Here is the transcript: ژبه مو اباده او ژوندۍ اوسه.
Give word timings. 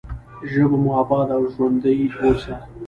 ژبه 0.51 0.77
مو 0.83 0.91
اباده 1.01 1.33
او 1.37 1.43
ژوندۍ 1.53 1.99
اوسه. 2.21 2.55